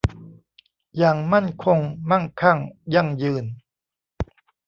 [0.97, 1.79] อย่างมั่นคง
[2.11, 2.57] มั่งคั่ง
[2.93, 3.45] ยั่งยืน